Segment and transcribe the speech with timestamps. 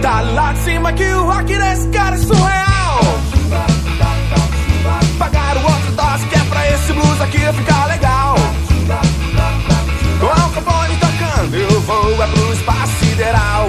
[0.00, 3.00] Grita lá de cima que o rock desse cara é surreal.
[5.18, 8.34] Pagar o outro dose que é pra esse blues aqui ficar legal.
[10.18, 13.68] Com o Capone tocando, eu vou é pro espaço sideral.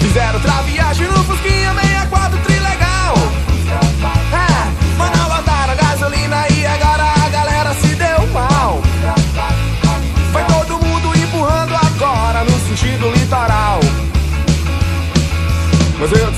[0.00, 1.95] Fizeram outra viagem no Fusquinha 64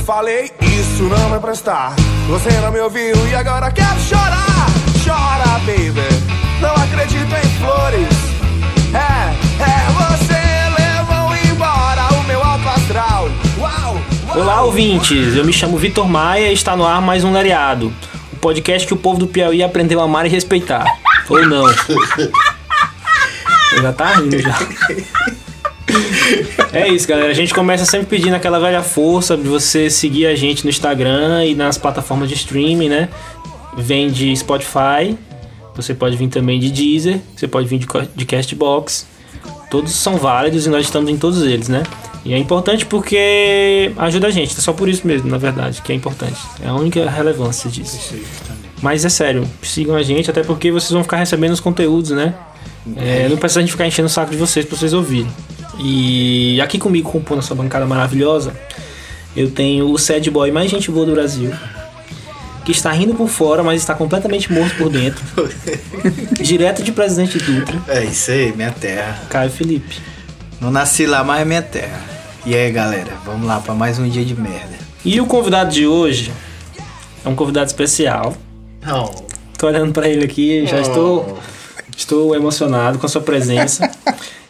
[0.09, 1.95] falei, isso não vai prestar.
[2.29, 4.67] Você não me ouviu e agora quer chorar.
[5.05, 6.09] Chora, baby.
[6.63, 8.09] Não acredito em flores.
[8.95, 10.41] É, é, você
[10.83, 13.29] levou embora o meu alto astral.
[13.59, 14.01] Uau!
[14.29, 14.39] uau.
[14.39, 15.37] Olá, ouvintes!
[15.37, 17.93] Eu me chamo Vitor Maia e está no ar mais um Lariado.
[18.33, 20.87] O podcast que o povo do Piauí aprendeu a amar e respeitar.
[21.29, 21.67] Ou não?
[23.83, 24.57] já tá rindo já.
[26.73, 27.31] É isso, galera.
[27.31, 31.45] A gente começa sempre pedindo aquela velha força de você seguir a gente no Instagram
[31.45, 33.09] e nas plataformas de streaming, né?
[33.77, 35.17] Vem de Spotify,
[35.75, 39.07] você pode vir também de Deezer, você pode vir de, Castbox.
[39.71, 41.83] Todos são válidos e nós estamos em todos eles, né?
[42.25, 45.93] E é importante porque ajuda a gente, é só por isso mesmo, na verdade, que
[45.93, 46.39] é importante.
[46.63, 48.15] É a única relevância disso.
[48.83, 52.35] Mas é sério, sigam a gente, até porque vocês vão ficar recebendo os conteúdos, né?
[52.97, 55.31] É, não precisa a gente ficar enchendo o saco de vocês pra vocês ouvirem.
[55.79, 58.53] E aqui comigo, compondo essa bancada maravilhosa,
[59.37, 61.53] eu tenho o sad boy mais gente boa do Brasil.
[62.65, 65.25] Que está rindo por fora, mas está completamente morto por dentro.
[66.41, 69.23] Direto de Presidente Dutra, É isso aí, minha terra.
[69.31, 70.01] Caio Felipe.
[70.61, 72.01] Não nasci lá, mas é minha terra.
[72.45, 74.77] E aí, galera, vamos lá pra mais um dia de merda.
[75.05, 76.33] E o convidado de hoje
[77.25, 78.37] é um convidado especial.
[78.85, 79.11] Não.
[79.57, 81.39] Tô olhando pra ele aqui, já estou,
[81.97, 83.91] estou emocionado com a sua presença.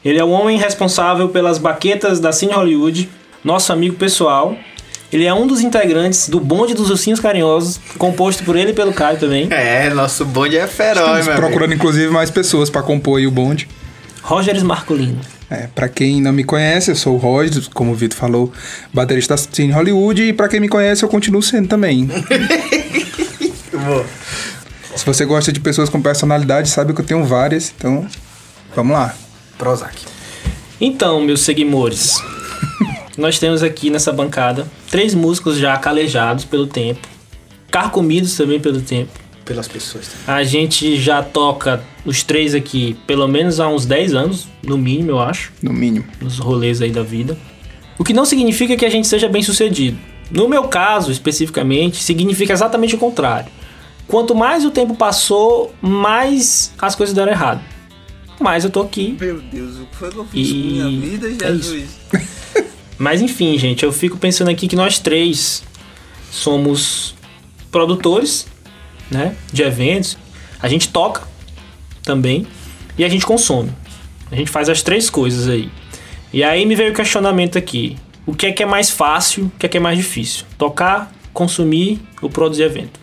[0.04, 3.08] Ele é o homem responsável pelas baquetas da Cine Hollywood,
[3.44, 4.56] nosso amigo pessoal.
[5.12, 8.92] Ele é um dos integrantes do Bonde dos Ursinhos Carinhosos, composto por ele e pelo
[8.92, 9.48] Caio também.
[9.50, 13.30] É, nosso bonde é feroz, Estamos meu procurando inclusive mais pessoas pra compor aí o
[13.30, 13.68] bonde.
[14.22, 15.18] Rogers Marcolino.
[15.50, 18.52] É, para quem não me conhece, eu sou o Roger, como o Vitor falou,
[18.92, 22.06] baterista da Cine Hollywood e pra quem me conhece, eu continuo sendo também.
[23.72, 24.04] amigo.
[24.96, 28.06] Se você gosta de pessoas com personalidade, sabe que eu tenho várias, então
[28.74, 29.14] vamos lá.
[29.58, 29.96] Prozac.
[30.80, 32.22] Então, meus seguidores,
[33.18, 37.06] nós temos aqui nessa bancada três músicos já calejados pelo tempo,
[37.70, 39.10] carcomidos também pelo tempo.
[39.44, 40.40] Pelas pessoas também.
[40.40, 45.10] A gente já toca os três aqui pelo menos há uns 10 anos, no mínimo,
[45.12, 46.04] eu acho, No mínimo.
[46.20, 47.36] nos rolês aí da vida.
[47.98, 49.98] O que não significa que a gente seja bem sucedido.
[50.30, 53.50] No meu caso, especificamente, significa exatamente o contrário.
[54.06, 57.60] Quanto mais o tempo passou, mais as coisas deram errado.
[58.40, 59.16] Mas eu tô aqui.
[59.20, 61.90] Meu Deus, o que foi que eu fiz com minha vida, Jesus?
[62.98, 65.62] Mas enfim, gente, eu fico pensando aqui que nós três
[66.30, 67.14] somos
[67.70, 68.46] produtores,
[69.10, 70.18] né, de eventos.
[70.60, 71.22] A gente toca
[72.02, 72.46] também
[72.96, 73.72] e a gente consome.
[74.30, 75.70] A gente faz as três coisas aí.
[76.32, 77.96] E aí me veio o questionamento aqui.
[78.26, 80.44] O que é que é mais fácil, o que é que é mais difícil?
[80.58, 83.00] Tocar, consumir ou produzir evento?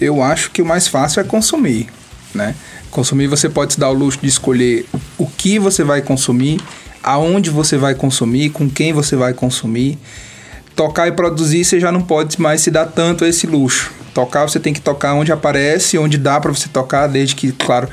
[0.00, 1.88] Eu acho que o mais fácil é consumir,
[2.36, 2.54] né?
[2.90, 4.86] Consumir você pode se dar o luxo de escolher
[5.18, 6.60] o que você vai consumir,
[7.02, 9.98] aonde você vai consumir, com quem você vai consumir.
[10.74, 13.90] Tocar e produzir você já não pode mais se dar tanto a esse luxo.
[14.12, 17.88] Tocar você tem que tocar onde aparece, onde dá para você tocar, desde que, claro,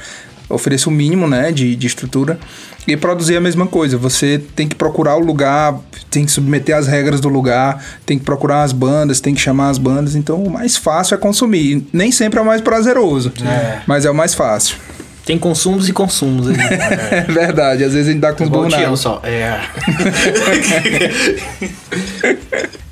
[0.50, 2.40] ofereça o mínimo, né, de, de estrutura.
[2.86, 3.98] E produzir a mesma coisa.
[3.98, 5.80] Você tem que procurar o lugar,
[6.12, 9.70] tem que submeter as regras do lugar, tem que procurar as bandas, tem que chamar
[9.70, 10.16] as bandas.
[10.16, 11.88] Então, o mais fácil é consumir.
[11.94, 13.32] Nem sempre é o mais prazeroso,
[13.88, 14.76] mas é o mais fácil.
[15.26, 16.56] Tem consumos e consumos aí.
[17.12, 17.84] É verdade.
[17.84, 18.98] Às vezes a gente dá com os água.
[18.98, 19.22] só.
[19.24, 19.62] É.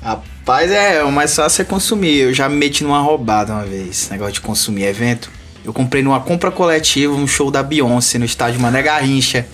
[0.00, 2.20] Rapaz, é, o mais fácil é consumir.
[2.20, 5.30] Eu já me meti numa roubada uma vez, negócio de consumir evento.
[5.64, 9.46] Eu comprei numa compra coletiva um show da Beyoncé no estádio Mané Garrincha,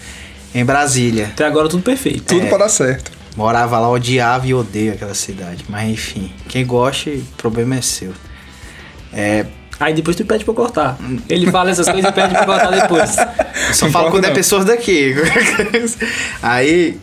[0.54, 1.26] em Brasília.
[1.26, 2.22] Até agora tudo perfeito.
[2.22, 2.48] Tudo É.
[2.48, 3.12] pra dar certo.
[3.36, 5.64] Morava lá, odiava e odeio aquela cidade.
[5.68, 8.12] Mas enfim, quem gosta, o problema é seu.
[9.12, 9.46] É,
[9.80, 10.98] Aí depois tu pede pra eu cortar.
[11.28, 13.16] Ele fala essas coisas e pede pra eu cortar depois.
[13.16, 14.34] Eu só Não falo quando é não.
[14.34, 15.14] pessoas daqui.
[16.42, 16.98] Aí,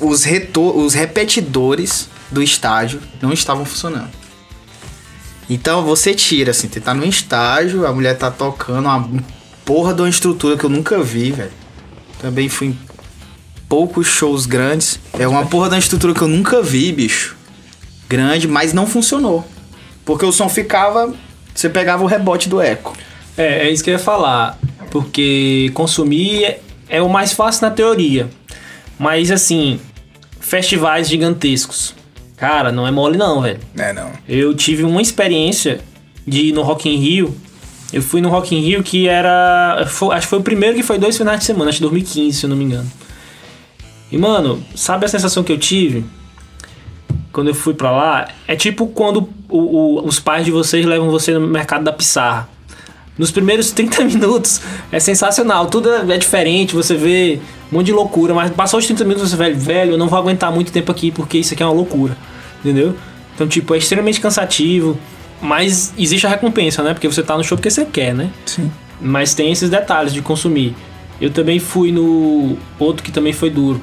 [0.00, 4.10] os, retor os repetidores do estádio não estavam funcionando.
[5.48, 9.08] Então você tira, assim, você tá num estágio, a mulher tá tocando uma
[9.64, 11.52] porra de uma estrutura que eu nunca vi, velho.
[12.20, 12.78] Também fui em
[13.68, 14.98] poucos shows grandes.
[15.18, 17.36] É uma porra de uma estrutura que eu nunca vi, bicho.
[18.08, 19.46] Grande, mas não funcionou.
[20.04, 21.14] Porque o som ficava.
[21.54, 22.96] Você pegava o rebote do eco.
[23.36, 24.58] É, é isso que eu ia falar.
[24.90, 28.28] Porque consumir é, é o mais fácil na teoria.
[28.98, 29.80] Mas assim,
[30.40, 31.94] festivais gigantescos.
[32.36, 33.58] Cara, não é mole não, velho.
[33.76, 34.10] É, não.
[34.28, 35.80] Eu tive uma experiência
[36.26, 37.34] de ir no Rock in Rio.
[37.92, 39.84] Eu fui no Rock in Rio que era...
[39.88, 42.36] foi- acho que foi o primeiro que foi dois finais de semana, acho que 2015,
[42.38, 42.90] se eu não me engano.
[44.12, 46.04] E, mano, sabe a sensação que eu tive?
[47.32, 48.28] Quando eu fui pra lá?
[48.46, 52.48] É tipo quando o- o- os pais de vocês levam você no mercado da Pissarra.
[53.18, 54.60] Nos primeiros 30 minutos
[54.92, 57.40] é sensacional, tudo é é diferente, você vê
[57.70, 60.18] um monte de loucura, mas passou os 30 minutos você, velho, velho, eu não vou
[60.18, 62.16] aguentar muito tempo aqui porque isso aqui é uma loucura,
[62.60, 62.94] entendeu?
[63.34, 64.98] Então, tipo, é extremamente cansativo,
[65.40, 66.94] mas existe a recompensa, né?
[66.94, 68.30] Porque você tá no show porque você quer, né?
[68.46, 68.70] Sim.
[69.00, 70.74] Mas tem esses detalhes de consumir.
[71.20, 72.56] Eu também fui no.
[72.78, 73.80] Outro que também foi duro.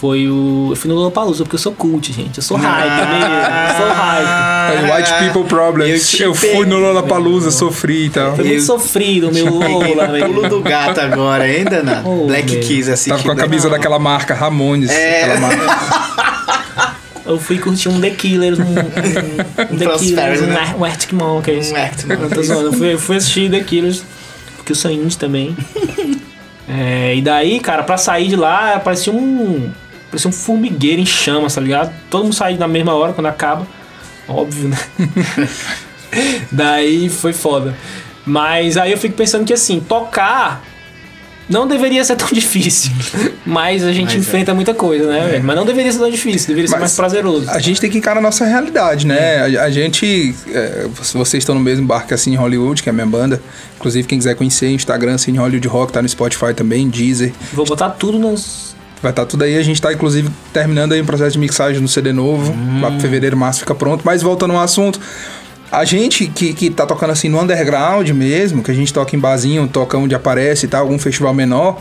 [0.00, 0.68] Foi o.
[0.72, 2.36] Eu fui no Lollapalooza, porque eu sou cult, gente.
[2.36, 3.70] Eu sou hype, né?
[3.70, 4.92] Eu sou hype.
[4.92, 6.20] White People Problems.
[6.20, 8.36] eu Eu, fui no Lollapalooza, sofri e tal.
[8.36, 10.26] Foi muito Eu- sofrido, meu Lola, velho.
[10.26, 12.60] Pulo do gato agora, ainda na Oh, Black meu.
[12.62, 13.08] Keys, assim.
[13.10, 14.90] Tava com a camisa daquela marca Ramones.
[14.90, 15.22] É.
[15.24, 16.96] Aquela marca.
[17.24, 20.74] Eu fui curtir um The Killers, um, um, um The Killers, um, né?
[20.78, 21.72] Um Arctic Monkeys.
[21.72, 22.66] Um Arctic Não, tô zoando.
[22.68, 24.04] Eu fui, eu fui assistir The Killers,
[24.56, 25.56] porque eu sou indie também.
[26.68, 29.70] É, e daí, cara, pra sair de lá, parecia um.
[30.16, 31.92] Parecia um formigueiro em chamas, tá ligado?
[32.08, 33.66] Todo mundo sai na mesma hora quando acaba.
[34.26, 34.78] Óbvio, né?
[36.50, 37.76] daí foi foda.
[38.24, 40.64] Mas aí eu fico pensando que assim, tocar
[41.50, 42.90] não deveria ser tão difícil.
[43.44, 44.18] Mas a gente Mas é.
[44.18, 45.44] enfrenta muita coisa, né, velho?
[45.44, 47.50] Mas não deveria ser tão difícil, deveria ser Mas- mais prazeroso.
[47.50, 49.58] A gente tem que encarar a nossa realidade, né?
[49.58, 50.34] A, a gente.
[50.48, 53.06] é, se vocês estão no mesmo barco que a Cine Hollywood, que é a minha
[53.06, 53.40] banda.
[53.76, 57.34] Inclusive, quem quiser conhecer, Instagram, Cine Hollywood Rock, tá no Spotify também, Deezer.
[57.52, 58.74] Vou botar tudo nos.
[59.06, 59.56] Vai estar tudo aí.
[59.56, 62.52] A gente tá, inclusive, terminando aí um processo de mixagem no CD novo.
[62.80, 64.02] Lá pro fevereiro, março fica pronto.
[64.04, 65.00] Mas voltando ao assunto.
[65.70, 69.18] A gente que, que tá tocando assim no underground mesmo, que a gente toca em
[69.20, 71.80] barzinho, toca onde aparece e tal, algum festival menor,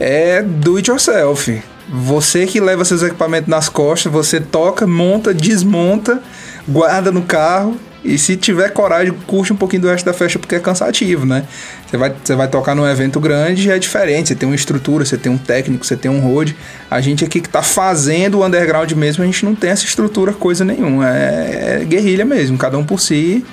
[0.00, 1.62] é do it yourself.
[1.86, 6.22] Você que leva seus equipamentos nas costas, você toca, monta, desmonta,
[6.66, 7.76] guarda no carro
[8.14, 11.44] e se tiver coragem, curte um pouquinho do resto da festa porque é cansativo, né?
[11.86, 15.16] Você vai, você vai tocar num evento grande é diferente, você tem uma estrutura, você
[15.16, 16.56] tem um técnico, você tem um road.
[16.90, 20.32] A gente aqui que tá fazendo o underground mesmo, a gente não tem essa estrutura
[20.32, 23.44] coisa nenhuma, é, é guerrilha mesmo, cada um por si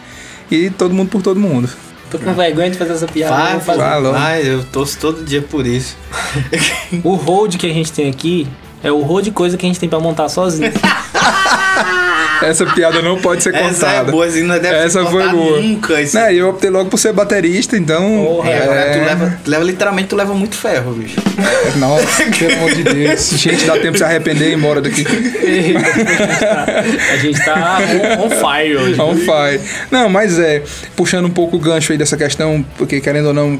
[0.49, 1.69] e todo mundo por todo mundo.
[2.09, 3.57] Tô com vergonha de fazer essa piada.
[3.57, 3.59] Vai.
[3.59, 4.13] Falou.
[4.13, 5.97] vai, eu torço todo dia por isso.
[7.03, 8.47] O road que a gente tem aqui
[8.83, 10.71] é o road coisa que a gente tem pra montar sozinho.
[12.41, 14.11] Essa piada não pode ser Essa é contada.
[14.11, 15.61] boa, assim, não deve Essa ser foi contada boa.
[15.61, 16.01] nunca.
[16.01, 18.23] Isso Né, eu optei logo por ser baterista, então.
[18.25, 21.15] Porra, É, é, tu leva, tu leva, literalmente, tu leva muito ferro, bicho.
[21.77, 23.29] Nossa, pelo amor de Deus.
[23.37, 25.05] Gente, dá tempo de se arrepender e ir embora daqui.
[27.13, 27.79] a gente tá
[28.19, 29.01] on, on fire hoje.
[29.01, 29.61] On fire.
[29.89, 30.61] Não, mas é,
[30.95, 33.59] puxando um pouco o gancho aí dessa questão, porque querendo ou não,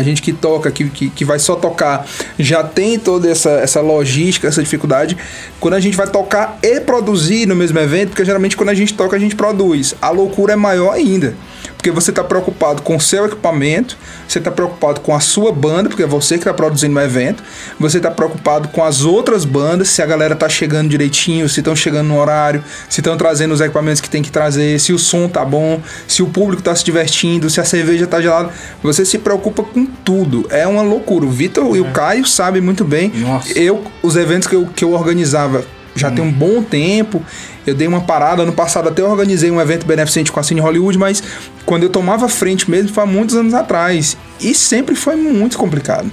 [0.00, 2.06] a gente que toca, que, que, que vai só tocar,
[2.38, 5.16] já tem toda essa, essa logística, essa dificuldade.
[5.60, 8.94] Quando a gente vai tocar e produzir no mesmo evento, porque geralmente quando a gente
[8.94, 9.94] toca, a gente produz.
[10.00, 11.34] A loucura é maior ainda.
[11.80, 13.96] Porque você está preocupado com o seu equipamento,
[14.28, 17.42] você está preocupado com a sua banda, porque é você que está produzindo o evento,
[17.78, 21.74] você está preocupado com as outras bandas, se a galera tá chegando direitinho, se estão
[21.74, 25.26] chegando no horário, se estão trazendo os equipamentos que tem que trazer, se o som
[25.26, 28.50] tá bom, se o público tá se divertindo, se a cerveja tá gelada.
[28.82, 30.46] Você se preocupa com tudo.
[30.50, 31.24] É uma loucura.
[31.24, 33.10] O Vitor e o Caio sabem muito bem.
[33.14, 33.58] Nossa.
[33.58, 37.22] Eu, os eventos que eu, que eu organizava já tem um bom tempo.
[37.66, 38.42] Eu dei uma parada.
[38.42, 41.22] Ano passado até organizei um evento beneficente com a Cine Hollywood, mas
[41.66, 44.16] quando eu tomava frente mesmo foi há muitos anos atrás.
[44.40, 46.10] E sempre foi muito complicado.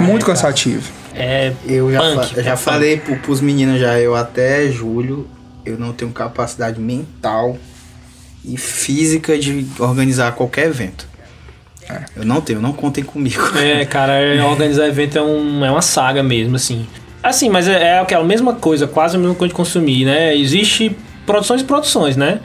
[0.00, 0.90] muito cansativo.
[1.14, 4.70] É Eu já, punk, fa- eu já é falei pro, pros meninos já, eu até
[4.70, 5.26] julho,
[5.64, 7.56] eu não tenho capacidade mental
[8.44, 11.08] e física de organizar qualquer evento.
[12.16, 13.42] Eu não tenho, não contem comigo.
[13.56, 16.86] É, cara, é, organizar evento é, um, é uma saga mesmo, assim.
[17.26, 20.36] Assim, mas é, é aquela mesma coisa, quase a mesma coisa de consumir, né?
[20.36, 22.38] Existe produções e produções, né?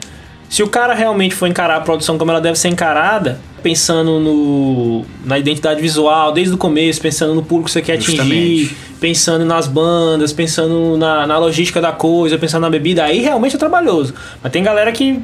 [0.48, 5.04] Se o cara realmente for encarar a produção como ela deve ser encarada, pensando no,
[5.24, 8.76] na identidade visual desde o começo, pensando no público que você quer atingir, Justamente.
[9.00, 13.58] pensando nas bandas, pensando na, na logística da coisa, pensando na bebida, aí realmente é
[13.58, 14.12] trabalhoso.
[14.42, 15.22] Mas tem galera que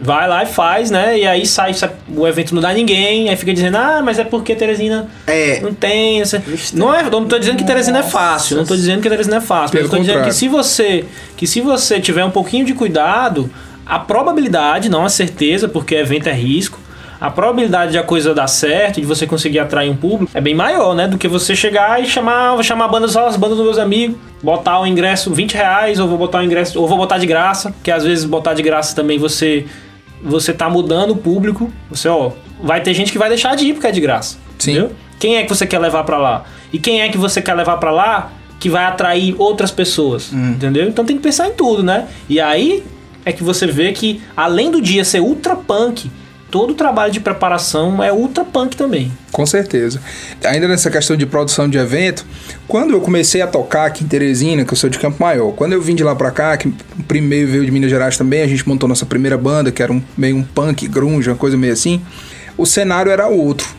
[0.00, 1.18] vai lá e faz, né?
[1.18, 4.24] E aí sai, sai- o evento não dá ninguém, aí fica dizendo, ah, mas é
[4.24, 6.20] porque Teresina É, não tem.
[6.20, 6.42] essa-
[6.74, 8.56] Não, é, não tô dizendo que Teresina é fácil.
[8.56, 9.62] Não tô dizendo que Teresina é fácil.
[9.64, 10.32] Mas Pelo eu tô dizendo contrário.
[10.32, 11.04] que se você.
[11.36, 13.50] Que se você tiver um pouquinho de cuidado,
[13.86, 16.78] a probabilidade, não a certeza, porque evento é risco.
[17.20, 20.54] A probabilidade de a coisa dar certo, de você conseguir atrair um público, é bem
[20.54, 21.08] maior, né?
[21.08, 23.78] Do que você chegar e chamar, vou chamar a banda só as bandas dos meus
[23.78, 27.26] amigos, botar o ingresso 20 reais, ou vou botar o ingresso, ou vou botar de
[27.26, 29.66] graça, que às vezes botar de graça também você
[30.22, 31.72] você tá mudando o público.
[31.90, 32.32] Você, ó,
[32.62, 34.38] vai ter gente que vai deixar de ir porque é de graça.
[34.58, 34.72] Sim.
[34.72, 34.92] Entendeu?
[35.18, 36.44] Quem é que você quer levar pra lá?
[36.72, 40.88] E quem é que você quer levar pra lá que vai atrair outras pessoas, entendeu?
[40.88, 42.08] Então tem que pensar em tudo, né?
[42.28, 42.82] E aí
[43.24, 46.10] é que você vê que além do dia ser ultra punk,
[46.50, 49.12] todo o trabalho de preparação é ultra punk também.
[49.30, 50.00] Com certeza.
[50.44, 52.24] Ainda nessa questão de produção de evento,
[52.66, 55.72] quando eu comecei a tocar aqui em Teresina, que eu sou de Campo Maior, quando
[55.72, 56.72] eu vim de lá pra cá, que
[57.06, 60.02] primeiro veio de Minas Gerais também, a gente montou nossa primeira banda, que era um,
[60.16, 62.02] meio um punk, grunge, uma coisa meio assim,
[62.56, 63.77] o cenário era outro.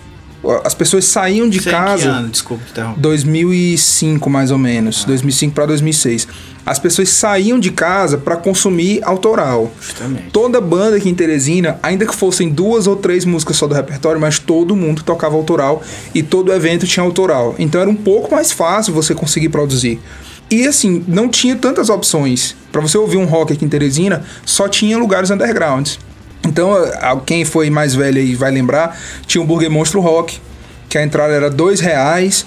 [0.64, 2.10] As pessoas saíam de é em que casa...
[2.10, 2.30] ano?
[2.30, 3.00] Desculpa, te interromper.
[3.00, 6.28] 2005 mais ou menos, 2005 para 2006.
[6.66, 9.72] As pessoas saíam de casa para consumir autoral.
[9.82, 10.30] Justamente.
[10.32, 14.22] Toda banda aqui em Teresina, ainda que fossem duas ou três músicas só do repertório,
[14.22, 15.82] mas todo mundo tocava autoral
[16.14, 17.56] e todo evento tinha autoral.
[17.58, 20.00] Então era um pouco mais fácil você conseguir produzir.
[20.52, 22.56] E assim, não tinha tantas opções.
[22.72, 26.00] Para você ouvir um rock aqui em Teresina, só tinha lugares undergrounds.
[26.48, 26.74] Então,
[27.26, 30.40] quem foi mais velho aí vai lembrar, tinha o Burger Monstro Rock,
[30.88, 32.46] que a entrada era dois reais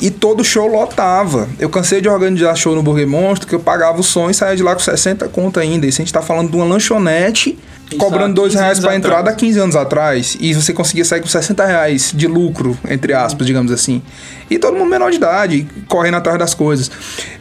[0.00, 1.48] e todo show lotava.
[1.58, 4.56] Eu cansei de organizar show no Burger Monstro, que eu pagava o som e saía
[4.56, 5.86] de lá com 60 conto ainda.
[5.86, 9.30] Isso a gente tá falando de uma lanchonete Isso cobrando dois 15 reais pra entrada
[9.30, 9.36] há atrás.
[9.36, 10.36] 15 anos atrás.
[10.40, 14.02] E você conseguia sair com 60 reais de lucro, entre aspas, digamos assim.
[14.50, 16.90] E todo mundo menor de idade, correndo atrás das coisas.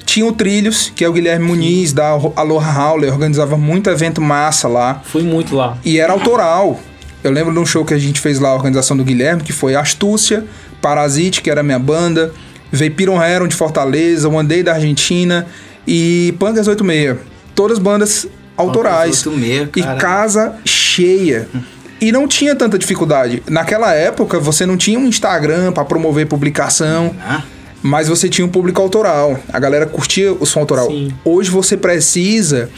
[0.06, 4.68] Tinha o Trilhos, que é o Guilherme Muniz, da Aloha Howler, organizava muito evento massa
[4.68, 5.02] lá.
[5.04, 5.78] Fui muito lá.
[5.84, 6.80] E era autoral.
[7.24, 9.52] Eu lembro de um show que a gente fez lá, a organização do Guilherme, que
[9.52, 10.46] foi Astúcia,
[10.80, 12.32] Parasite, que era a minha banda,
[12.72, 15.48] veio Piron Heron de Fortaleza, One Day da Argentina
[15.88, 17.18] e Punkers 86.
[17.56, 19.26] Todas bandas autorais.
[19.26, 21.48] 86, e casa cheia.
[22.00, 23.42] E não tinha tanta dificuldade.
[23.50, 27.16] Naquela época, você não tinha um Instagram para promover publicação.
[27.26, 27.42] Ah,
[27.82, 29.40] Mas você tinha um público autoral.
[29.52, 30.88] A galera curtia o som autoral.
[30.88, 31.14] Sim.
[31.24, 32.70] Hoje você precisa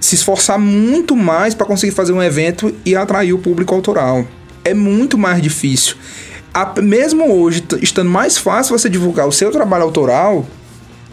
[0.00, 4.24] se esforçar muito mais para conseguir fazer um evento e atrair o público autoral.
[4.64, 5.94] É muito mais difícil.
[6.52, 10.46] A- mesmo hoje, estando mais fácil você divulgar o seu trabalho autoral,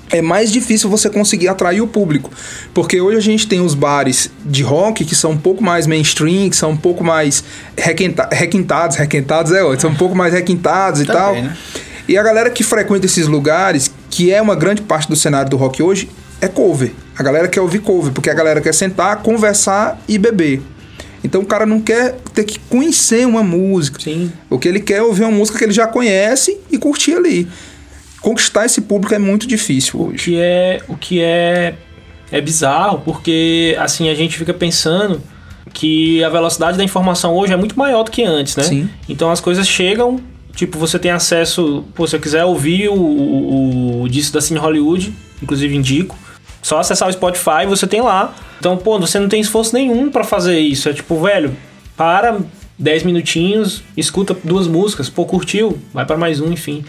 [0.09, 2.31] é mais difícil você conseguir atrair o público.
[2.73, 6.49] Porque hoje a gente tem os bares de rock que são um pouco mais mainstream,
[6.49, 7.43] que são um pouco mais
[7.77, 11.33] requintados, requentados é ótimo, são um pouco mais requintados e Também, tal.
[11.35, 11.57] né?
[12.07, 15.57] E a galera que frequenta esses lugares, que é uma grande parte do cenário do
[15.57, 16.09] rock hoje,
[16.39, 16.93] é cover.
[17.17, 20.61] A galera quer ouvir cover, porque a galera quer sentar, conversar e beber.
[21.23, 23.99] Então o cara não quer ter que conhecer uma música.
[23.99, 24.31] Sim.
[24.49, 27.47] O que ele quer é ouvir uma música que ele já conhece e curtir ali.
[28.27, 30.25] Conquistar esse público é muito difícil O hoje.
[30.25, 31.75] que é, o que é,
[32.29, 35.21] é bizarro, porque assim a gente fica pensando
[35.73, 38.63] que a velocidade da informação hoje é muito maior do que antes, né?
[38.63, 38.89] Sim.
[39.07, 40.19] Então as coisas chegam,
[40.53, 44.59] tipo, você tem acesso, pô, se eu quiser ouvir o, o, o disco da Cine
[44.59, 46.13] Hollywood, inclusive indico,
[46.61, 48.35] só acessar o Spotify você tem lá.
[48.59, 50.89] Então, pô, você não tem esforço nenhum pra fazer isso.
[50.89, 51.55] É tipo, velho,
[51.95, 52.39] para
[52.77, 56.83] 10 minutinhos, escuta duas músicas, pô, curtiu, vai pra mais um, enfim.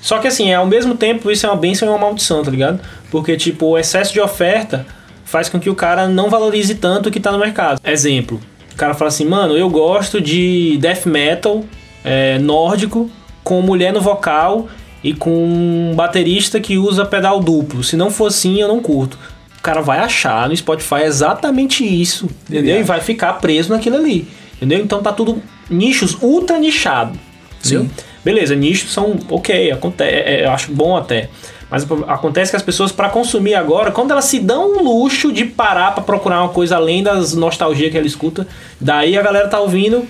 [0.00, 2.80] Só que assim, ao mesmo tempo, isso é uma bênção e uma maldição, tá ligado?
[3.10, 4.86] Porque, tipo, o excesso de oferta
[5.24, 7.80] faz com que o cara não valorize tanto o que tá no mercado.
[7.84, 8.40] Exemplo,
[8.72, 11.64] o cara fala assim, mano, eu gosto de death metal
[12.04, 13.10] é, nórdico
[13.44, 14.68] com mulher no vocal
[15.02, 17.82] e com um baterista que usa pedal duplo.
[17.84, 19.18] Se não for assim, eu não curto.
[19.58, 22.80] O cara vai achar no Spotify exatamente isso, entendeu?
[22.80, 24.78] E vai ficar preso naquilo ali, entendeu?
[24.78, 27.18] Então tá tudo nichos ultra nichado,
[27.58, 27.82] entendeu?
[27.82, 27.90] Sim.
[28.28, 31.30] Beleza, nichos são ok, acontece, eu acho bom até.
[31.70, 35.46] Mas acontece que as pessoas, para consumir agora, quando elas se dão o luxo de
[35.46, 38.46] parar para procurar uma coisa além das nostalgias que ela escuta,
[38.78, 40.06] daí a galera tá ouvindo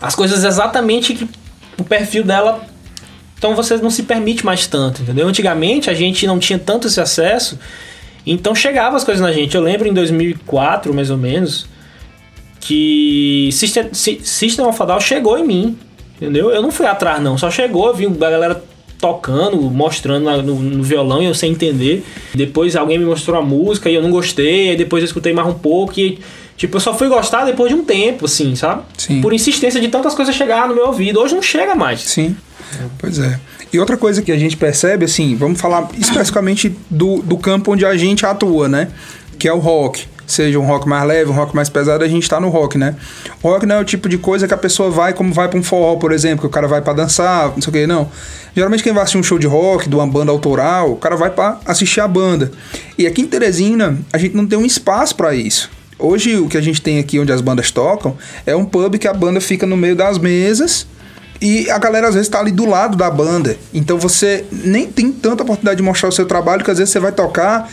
[0.00, 1.28] as coisas exatamente que
[1.76, 2.64] o perfil dela.
[3.36, 5.26] Então você não se permite mais tanto, entendeu?
[5.26, 7.58] Antigamente a gente não tinha tanto esse acesso,
[8.24, 9.56] então chegava as coisas na gente.
[9.56, 11.66] Eu lembro em 2004, mais ou menos,
[12.60, 15.78] que System, Sy- System of a Down chegou em mim,
[16.22, 16.50] entendeu?
[16.50, 18.62] Eu não fui atrás não, só chegou, eu vi a galera
[19.00, 22.04] tocando, mostrando no, no violão e eu sem entender.
[22.32, 25.48] Depois alguém me mostrou a música e eu não gostei, aí depois eu escutei mais
[25.48, 26.20] um pouco e
[26.56, 28.82] tipo, eu só fui gostar depois de um tempo, assim, sabe?
[28.96, 29.20] Sim.
[29.20, 31.18] Por insistência de tantas coisas chegar no meu ouvido.
[31.18, 32.00] Hoje não chega mais.
[32.02, 32.36] Sim,
[32.98, 33.40] pois é.
[33.72, 37.84] E outra coisa que a gente percebe, assim, vamos falar especificamente do, do campo onde
[37.84, 38.88] a gente atua, né?
[39.36, 40.04] Que é o rock.
[40.32, 42.96] Seja um rock mais leve, um rock mais pesado, a gente tá no rock, né?
[43.42, 45.58] O rock não é o tipo de coisa que a pessoa vai como vai pra
[45.58, 48.08] um forró, por exemplo, que o cara vai pra dançar, não sei o que, não.
[48.56, 51.28] Geralmente quem vai assistir um show de rock, de uma banda autoral, o cara vai
[51.28, 52.50] pra assistir a banda.
[52.96, 55.70] E aqui em Teresina, a gente não tem um espaço pra isso.
[55.98, 59.06] Hoje, o que a gente tem aqui onde as bandas tocam é um pub que
[59.06, 60.86] a banda fica no meio das mesas
[61.42, 63.56] e a galera às vezes tá ali do lado da banda.
[63.74, 67.00] Então você nem tem tanta oportunidade de mostrar o seu trabalho que às vezes você
[67.00, 67.68] vai tocar,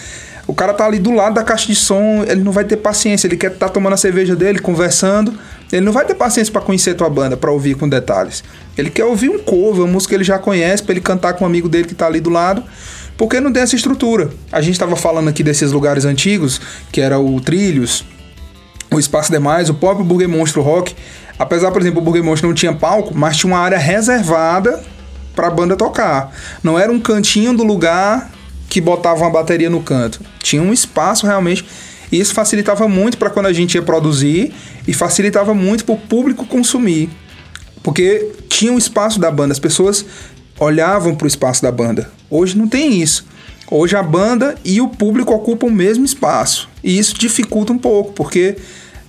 [0.59, 3.37] cara tá ali do lado da caixa de som, ele não vai ter paciência, ele
[3.37, 5.33] quer estar tá tomando a cerveja dele, conversando,
[5.71, 8.43] ele não vai ter paciência para conhecer tua banda, para ouvir com detalhes.
[8.77, 11.45] Ele quer ouvir um cover, uma música que ele já conhece, para ele cantar com
[11.45, 12.61] um amigo dele que tá ali do lado,
[13.17, 14.31] Porque não tem essa estrutura.
[14.51, 16.59] A gente estava falando aqui desses lugares antigos,
[16.91, 18.05] que era o Trilhos,
[18.91, 20.95] o Espaço Demais, o próprio Burger Monstro Rock.
[21.37, 24.81] Apesar, por exemplo, o Burger Monstro não tinha palco, mas tinha uma área reservada
[25.35, 26.33] para a banda tocar.
[26.63, 28.29] Não era um cantinho do lugar
[28.69, 30.21] que botava uma bateria no canto.
[30.41, 31.65] Tinha um espaço realmente.
[32.11, 34.53] E isso facilitava muito para quando a gente ia produzir
[34.87, 37.09] e facilitava muito para o público consumir.
[37.83, 40.05] Porque tinha um espaço da banda, as pessoas
[40.59, 42.09] olhavam para o espaço da banda.
[42.29, 43.25] Hoje não tem isso.
[43.71, 46.67] Hoje a banda e o público ocupam o mesmo espaço.
[46.83, 48.57] E isso dificulta um pouco, porque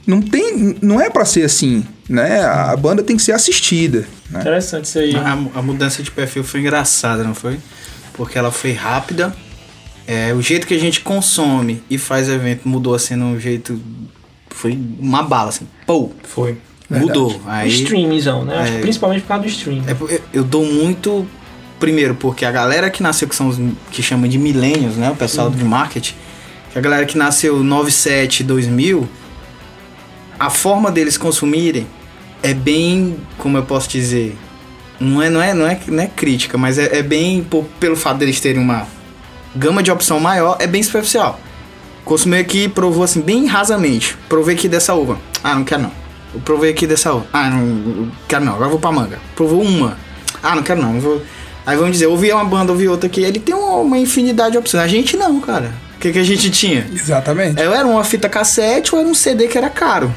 [0.06, 2.42] não tem, não é para ser assim, né?
[2.42, 4.40] A banda tem que ser assistida, né?
[4.40, 5.16] Interessante isso aí.
[5.16, 7.58] A, a mudança de perfil foi engraçada, não foi?
[8.12, 9.34] Porque ela foi rápida.
[10.06, 13.80] É, o jeito que a gente consome e faz evento mudou assim num jeito.
[14.48, 15.66] Foi uma bala, assim.
[15.86, 16.10] Pô!
[16.24, 16.56] Foi.
[16.90, 17.30] Mudou.
[17.32, 18.56] O Aí, streamzão, né?
[18.58, 18.80] Acho que É.
[18.80, 19.84] principalmente por causa do stream.
[19.86, 21.26] é, eu- eu dou muito.
[21.78, 23.58] Primeiro, porque a galera que nasceu, que são os
[23.92, 25.10] que chamam de milênios, né?
[25.10, 25.54] O pessoal Uhum.
[25.56, 26.14] do marketing.
[26.72, 29.08] Que a galera que nasceu 97, 2000,
[30.38, 31.86] a forma deles consumirem
[32.42, 34.36] é bem, como eu posso dizer,
[34.98, 37.96] não é, não é, não é, não é crítica, mas é, é bem, por- pelo
[37.96, 38.86] fato deles terem uma
[39.54, 41.40] gama de opção maior, é bem superficial.
[42.04, 44.16] Consumi aqui, provou assim, bem rasamente.
[44.28, 45.18] Provei aqui dessa uva.
[45.42, 45.92] Ah, não quero não.
[46.34, 47.26] Eu provei aqui dessa uva.
[47.32, 48.54] Ah, não, não quero não.
[48.54, 49.18] Agora vou pra manga.
[49.34, 49.96] Provou uma.
[50.42, 50.94] Ah, não quero não.
[50.94, 51.22] eu Vou...
[51.66, 53.22] Aí vamos dizer, ouvi uma banda, ouvi outra aqui.
[53.22, 54.82] Ele tem uma, uma infinidade de opções.
[54.82, 55.72] A gente não, cara.
[55.96, 56.86] O que, que a gente tinha?
[56.92, 57.60] Exatamente.
[57.60, 60.12] Eu era uma fita cassete ou era um CD que era caro.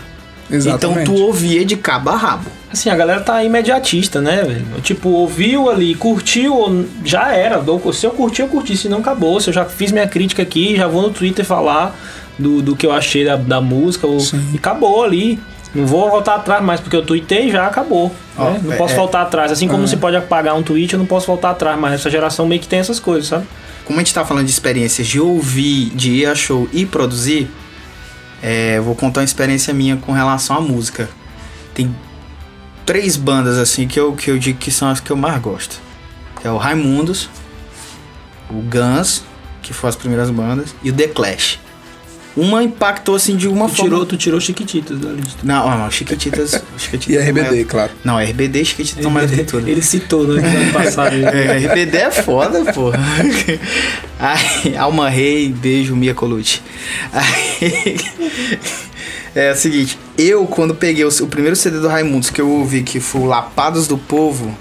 [0.50, 1.02] Exatamente.
[1.02, 2.50] Então tu ouvia de cabo a rabo.
[2.74, 4.65] Assim, a galera tá imediatista, né, velho?
[4.82, 7.63] Tipo, ouviu ali, curtiu, já era.
[7.94, 8.75] Se eu curti, eu curti.
[8.75, 9.39] Se não, acabou.
[9.39, 11.96] Se eu já fiz minha crítica aqui, já vou no Twitter falar
[12.38, 14.08] do, do que eu achei da, da música.
[14.08, 14.18] ou-
[14.51, 15.39] e acabou ali.
[15.75, 18.12] Não vou voltar atrás mais, porque eu tuitei já acabou.
[18.38, 18.60] Ó, né?
[18.63, 19.51] Não é- posso é- voltar atrás.
[19.51, 21.80] Assim como se pode apagar um tweet, eu não posso voltar atrás.
[21.80, 23.46] Mas essa geração meio que tem essas coisas, sabe?
[23.86, 27.50] Como a gente tá falando de experiências de ouvir, de ir a show e produzir,
[28.42, 31.07] é, eu vou contar uma experiência minha com relação à música.
[31.74, 31.94] Tem
[32.85, 35.79] três bandas assim que eu, que eu digo que são as que eu mais gosto.
[36.41, 37.29] Que é o Raimundos,
[38.50, 39.24] o Guns,
[39.61, 41.59] que foram as primeiras bandas, e o The Clash.
[42.35, 43.89] Uma impactou assim de uma Tu forma.
[43.91, 45.37] tirou, tu tirou Chiquititas da lista.
[45.43, 46.63] Não, não, Chiquititas.
[46.79, 47.91] Chiquititas E RBD, é- claro.
[48.03, 49.67] Não, RBD e Chiquititas estão mais do que tudo.
[49.69, 51.13] Ele citou no episódio passado.
[51.15, 52.91] É, RBD é foda, pô.
[54.19, 56.59] Ai, Alma Rei, beijo, Mia Colucci.
[57.11, 58.00] Aí,
[59.35, 62.83] é o seguinte, eu quando peguei o, o primeiro CD do Raimundos que eu ouvi,
[62.83, 64.55] que foi o Lapados do Povo,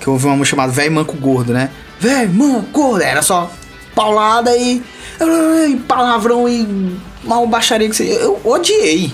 [0.00, 1.70] que eu ouvi uma música chamada Véi Manco Gordo, né?
[2.00, 3.50] Véi Manco Gordo, era só
[3.94, 4.82] paulada e,
[5.20, 8.04] e palavrão e mal baixaria que você...
[8.04, 9.12] Eu odiei.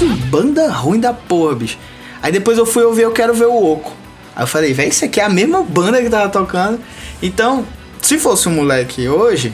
[0.00, 1.78] Que banda ruim da porra, bicho.
[2.22, 3.92] Aí depois eu fui ouvir Eu Quero Ver o Oco.
[4.34, 6.80] Aí eu falei, velho, isso aqui é a mesma banda que tava tocando.
[7.22, 7.64] Então,
[8.00, 9.52] se fosse um moleque hoje,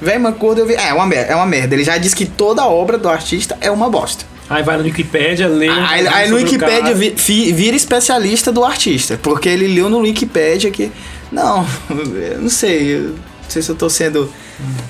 [0.00, 0.74] velho, uma cor eu vi.
[0.74, 1.74] É, é uma merda, é uma merda.
[1.74, 4.24] Ele já disse que toda obra do artista é uma bosta.
[4.50, 5.68] Aí vai no Wikipedia, lê.
[5.68, 9.18] Aí, aí no Wikipedia vi- vira especialista do artista.
[9.22, 10.90] Porque ele leu no Wikipedia que.
[11.30, 12.96] Não, eu não sei.
[12.96, 13.14] eu
[13.48, 14.30] não sei se eu tô sendo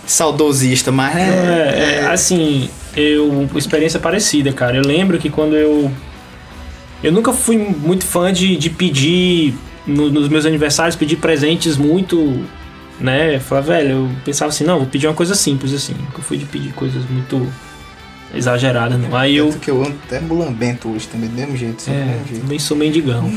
[0.06, 1.20] saudosista, mas é.
[1.20, 3.48] É, é, assim, eu.
[3.54, 4.76] Experiência parecida, cara.
[4.76, 5.90] Eu lembro que quando eu.
[7.02, 9.54] Eu nunca fui muito fã de, de pedir.
[9.86, 12.44] no- nos meus aniversários, pedir presentes muito.
[13.00, 13.38] Né?
[13.38, 15.94] Falar, velho, eu pensava assim, não, vou pedir uma coisa simples, assim.
[15.94, 17.46] Nunca fui de pedir coisas muito
[18.34, 19.16] exageradas, não.
[19.16, 19.50] Aí eu.
[19.52, 21.84] Que eu ando até mulambento hoje também, do mesmo jeito.
[21.84, 22.40] do É, mesmo jeito.
[22.42, 23.32] também sou mendigão.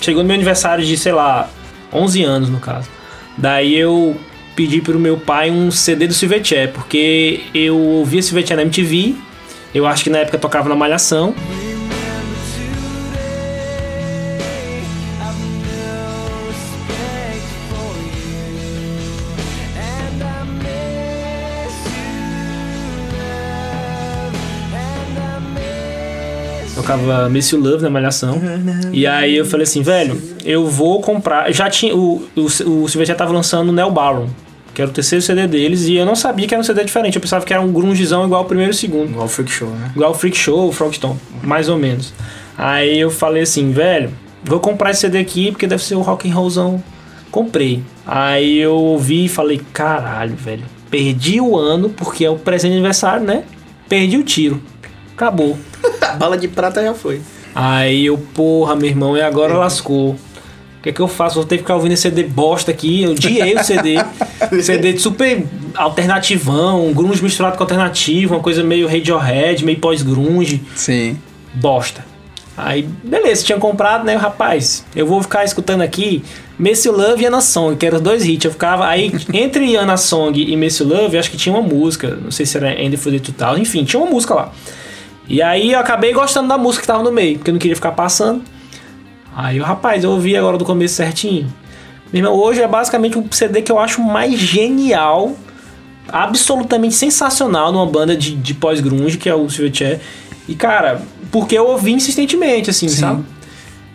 [0.00, 1.48] Chegou no meu aniversário de, sei lá,
[1.92, 2.88] 11 anos no caso.
[3.36, 4.16] Daí eu
[4.54, 9.14] pedi pro meu pai um CD do Silverchair, porque eu ouvia Silverchair na MTV.
[9.74, 11.34] Eu acho que na época tocava na Malhação.
[26.84, 28.38] Tocava Miss You Love na Malhação.
[28.92, 31.50] E aí eu falei assim, velho, eu vou comprar.
[31.50, 31.96] Já tinha.
[31.96, 34.28] O, o, o Silverchair tava lançando o Neo Baron,
[34.74, 37.14] que era o terceiro CD deles, e eu não sabia que era um CD diferente.
[37.16, 39.08] Eu pensava que era um grungezão igual ao primeiro e o segundo.
[39.08, 39.92] Igual o Freak Show, né?
[39.96, 42.12] Igual o Freak Show, o Frogton, mais ou menos.
[42.56, 44.10] Aí eu falei assim, velho,
[44.44, 46.84] vou comprar esse CD aqui porque deve ser o rock and rollzão.
[47.30, 47.82] Comprei.
[48.06, 52.76] Aí eu ouvi e falei, caralho, velho, perdi o ano porque é o presente de
[52.76, 53.44] aniversário, né?
[53.88, 54.62] Perdi o tiro.
[55.14, 55.56] Acabou.
[56.18, 57.20] Bala de prata já foi.
[57.54, 60.16] Aí eu, porra, meu irmão, e agora lascou.
[60.82, 61.36] que é que eu faço?
[61.36, 63.02] Vou ter que ficar ouvindo esse CD bosta aqui.
[63.02, 63.96] Eu odiei o CD.
[64.62, 65.44] CD super
[65.74, 70.62] alternativão, um grunge misturado com alternativo, uma coisa meio Radiohead, meio pós-grunge.
[70.74, 71.16] Sim.
[71.54, 72.04] Bosta.
[72.56, 74.14] Aí, beleza, tinha comprado, né?
[74.14, 76.22] Rapaz, eu vou ficar escutando aqui
[76.56, 78.44] Messi Love e Anna Song, que eram os dois hits.
[78.44, 82.30] Eu ficava aí, entre Anna Song e Messi Love, acho que tinha uma música, não
[82.30, 84.52] sei se era Andy for the 2000, enfim, tinha uma música lá.
[85.28, 87.76] E aí eu acabei gostando da música que tava no meio, porque eu não queria
[87.76, 88.42] ficar passando.
[89.34, 91.52] Aí o rapaz, eu ouvi agora do começo certinho.
[92.12, 95.32] Meu irmão, hoje é basicamente um CD que eu acho mais genial,
[96.08, 100.00] absolutamente sensacional numa banda de, de pós-grunge, que é o Silverchair.
[100.46, 103.00] E cara, porque eu ouvi insistentemente, assim, Sim.
[103.00, 103.24] sabe?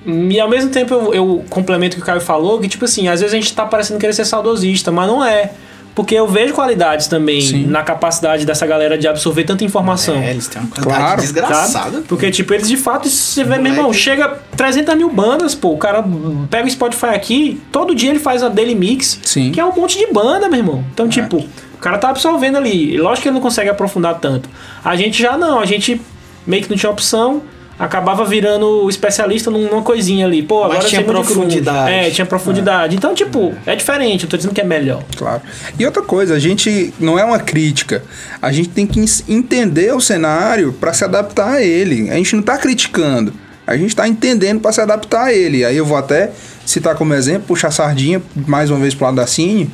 [0.06, 3.08] E ao mesmo tempo eu, eu complemento o que o Caio falou, que tipo assim,
[3.08, 5.52] às vezes a gente tá parecendo querer ser saudosista, mas não é.
[5.96, 7.66] Porque eu vejo qualidades também Sim.
[7.68, 10.16] na capacidade dessa galera de absorver tanta informação.
[10.16, 11.22] É, eles têm uma qualidade Claro.
[11.22, 11.68] desgraçada.
[11.68, 12.02] Sabe?
[12.08, 15.72] Porque, tipo, eles de fato, você vê, meu irmão, chega 300 mil bandas, pô.
[15.74, 16.04] O cara
[16.50, 19.52] pega o Spotify aqui, todo dia ele faz a Daily Mix, Sim.
[19.52, 20.84] que é um monte de banda, meu irmão.
[20.94, 22.94] Então, tipo, o cara tá absorvendo ali.
[22.94, 24.50] E Lógico que ele não consegue aprofundar tanto.
[24.84, 26.00] A gente já não, a gente
[26.48, 27.42] meio que não tinha opção.
[27.80, 30.44] Acabava virando especialista numa coisinha ali.
[30.44, 31.34] Pô, agora tinha de grunge.
[31.34, 31.92] profundidade.
[31.92, 32.96] É, tinha profundidade.
[32.98, 34.26] Então, tipo, é diferente.
[34.26, 35.02] Eu tô dizendo que é melhor.
[35.16, 35.42] Claro.
[35.80, 38.04] E outra coisa, a gente não é uma crítica.
[38.42, 42.12] A gente tem que entender o cenário para se adaptar a ele.
[42.12, 43.34] A gente não tá criticando.
[43.66, 45.64] A gente tá entendendo para se adaptar a ele.
[45.64, 46.32] Aí eu vou até
[46.66, 49.72] citar como exemplo, puxar a sardinha mais uma vez pro lado da Cine.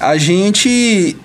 [0.00, 1.16] A gente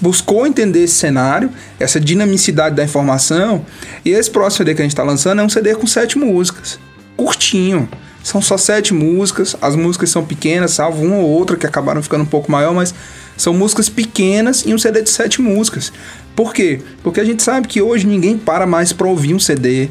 [0.00, 3.64] buscou entender esse cenário, essa dinamicidade da informação.
[4.04, 6.78] E esse próximo CD que a gente está lançando é um CD com sete músicas.
[7.16, 7.88] Curtinho.
[8.22, 9.56] São só sete músicas.
[9.60, 12.94] As músicas são pequenas, salvo uma ou outra que acabaram ficando um pouco maior, mas
[13.36, 15.92] são músicas pequenas e um CD de sete músicas.
[16.34, 16.80] Por quê?
[17.02, 19.88] Porque a gente sabe que hoje ninguém para mais para ouvir um CD,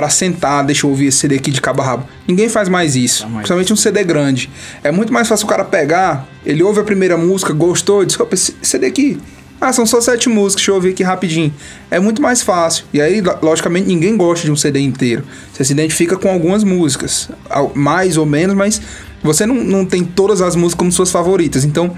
[0.00, 2.08] para sentar, deixa eu ouvir esse CD aqui de cabo a rabo.
[2.26, 4.48] Ninguém faz mais isso, principalmente um CD grande.
[4.82, 8.34] É muito mais fácil o cara pegar, ele ouve a primeira música, gostou, diz, opa,
[8.34, 9.20] esse CD aqui.
[9.60, 11.52] Ah, são só sete músicas, deixa eu ouvir aqui rapidinho.
[11.90, 12.86] É muito mais fácil.
[12.94, 15.22] E aí, lo- logicamente, ninguém gosta de um CD inteiro.
[15.52, 17.28] Você se identifica com algumas músicas,
[17.74, 18.80] mais ou menos, mas
[19.22, 21.62] você não, não tem todas as músicas como suas favoritas.
[21.62, 21.94] Então,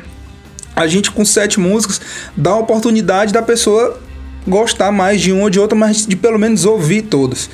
[0.74, 2.00] a gente com sete músicas
[2.36, 4.00] dá a oportunidade da pessoa
[4.44, 7.48] gostar mais de uma ou de outra, mas de pelo menos ouvir todas.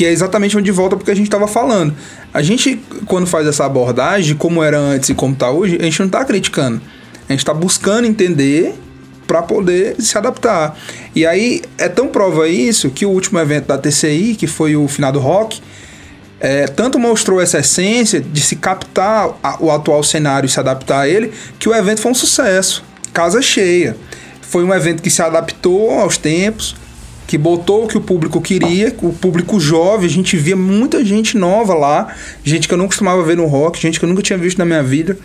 [0.00, 1.94] Que é exatamente onde volta porque a gente estava falando.
[2.32, 5.98] A gente, quando faz essa abordagem, como era antes e como está hoje, a gente
[5.98, 6.80] não está criticando.
[7.28, 8.72] A gente está buscando entender
[9.26, 10.74] para poder se adaptar.
[11.14, 14.88] E aí é tão prova isso que o último evento da TCI, que foi o
[14.88, 15.60] final do rock,
[16.40, 21.00] é, tanto mostrou essa essência de se captar a- o atual cenário e se adaptar
[21.00, 22.82] a ele, que o evento foi um sucesso.
[23.12, 23.94] Casa cheia.
[24.40, 26.74] Foi um evento que se adaptou aos tempos,
[27.30, 31.38] que botou o que o público queria, o público jovem, a gente via muita gente
[31.38, 32.12] nova lá,
[32.42, 34.64] gente que eu não costumava ver no rock, gente que eu nunca tinha visto na
[34.64, 35.16] minha vida.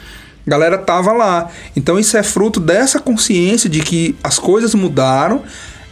[0.46, 1.50] Galera tava lá.
[1.76, 5.42] Então isso é fruto dessa consciência de que as coisas mudaram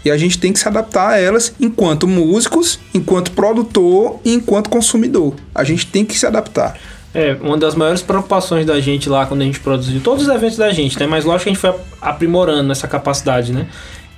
[0.06, 4.69] e a gente tem que se adaptar a elas enquanto músicos, enquanto produtor e enquanto
[4.69, 5.34] consumidor.
[5.56, 6.78] A gente tem que se adaptar.
[7.12, 10.58] É, uma das maiores preocupações da gente lá quando a gente produziu todos os eventos
[10.58, 11.08] da gente, né?
[11.08, 13.65] Mas lógico que a gente foi aprimorando essa capacidade, né?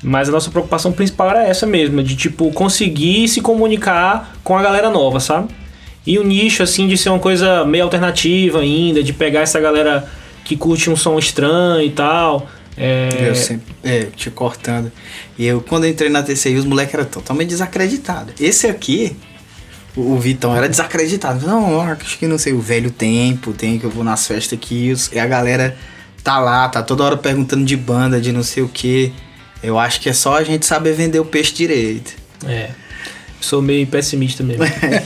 [0.06, 4.62] Mas a nossa preocupação principal era essa mesma, de tipo conseguir se comunicar com a
[4.62, 5.48] galera nova, sabe?
[6.06, 10.08] E o nicho assim de ser uma coisa meio alternativa ainda, de pegar essa galera
[10.44, 12.48] que curte um som estranho e tal.
[12.78, 14.92] É, Eu sempre, é, te cortando.
[15.40, 18.36] E eu, quando eu entrei na TCI, os moleques eram totalmente desacreditados.
[18.40, 19.16] Esse aqui,
[19.96, 21.48] o, o Vitão, era desacreditado.
[21.48, 24.94] Não, acho que não sei, o velho tempo, tem que eu vou nas festas aqui.
[25.12, 25.76] E a galera
[26.24, 29.12] tá lá, tá toda hora perguntando de banda, de não sei o que.
[29.64, 32.14] Eu acho que é só a gente saber vender o peixe direito.
[32.46, 32.70] é.
[33.42, 34.64] Sou meio pessimista mesmo.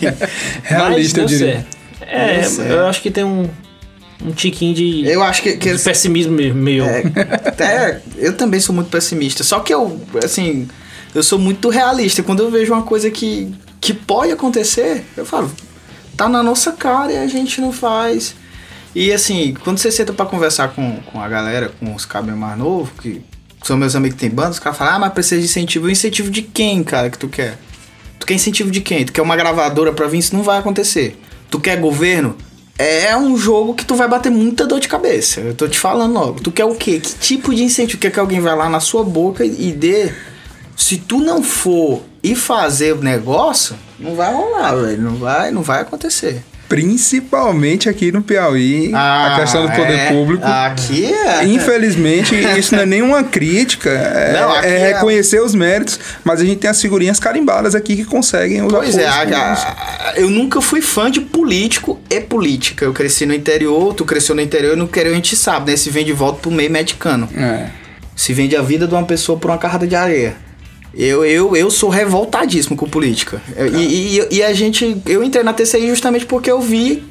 [0.63, 1.53] Realista, eu diria.
[1.55, 1.77] certo.
[2.01, 2.71] É, certo.
[2.71, 3.49] eu acho que tem um,
[4.23, 6.85] um tiquinho de, Eu acho que, que de pessimismo mesmo, meio.
[6.85, 7.03] É,
[7.45, 9.43] até eu também sou muito pessimista.
[9.43, 10.69] Só que eu, assim,
[11.13, 12.23] eu sou muito realista.
[12.23, 15.51] Quando eu vejo uma coisa que, que pode acontecer, eu falo,
[16.15, 18.35] tá na nossa cara e a gente não faz.
[18.95, 22.57] E assim, quando você senta pra conversar com, com a galera, com os cabos mais
[22.57, 23.21] novos, que
[23.63, 25.89] são meus amigos que tem banda, os caras falam, ah, mas precisa de incentivo.
[25.89, 27.57] Incentivo de quem, cara, que tu quer?
[28.19, 29.05] Tu quer incentivo de quem?
[29.05, 30.19] Tu quer uma gravadora pra vir?
[30.19, 31.19] Isso não vai acontecer.
[31.49, 32.35] Tu quer governo?
[32.77, 35.41] É um jogo que tu vai bater muita dor de cabeça.
[35.41, 36.39] Eu tô te falando logo.
[36.39, 36.99] Tu quer o quê?
[36.99, 37.99] Que tipo de incentivo?
[37.99, 40.11] Quer que alguém vai lá na sua boca e dê?
[40.77, 45.01] Se tu não for e fazer o negócio, não vai rolar, velho.
[45.01, 46.41] Não vai, não vai acontecer.
[46.69, 50.45] Principalmente aqui no Piauí, a questão do poder é, público.
[50.45, 51.43] Aqui é.
[51.45, 56.45] Infelizmente, isso não é nenhuma crítica, é, Não, é é- reconhecer os méritos, mas a
[56.45, 60.79] gente tem as figurinhas carimbadas aqui que conseguem os Pois é, a- eu nunca fui
[60.81, 62.85] fã de político e política.
[62.85, 65.77] Eu cresci no interior, tu cresceu no interior e no interior a gente sabe, né?
[65.77, 67.27] Se vem de volta pro meio mexicano.
[67.35, 67.67] É.
[68.15, 70.35] Se vende a vida de uma pessoa por uma carrada de areia.
[70.99, 73.41] Eu, eu, eu sou revoltadíssimo com política.
[73.73, 75.01] E, e, e a gente.
[75.05, 77.01] Eu entrei na TCI justamente porque eu vi.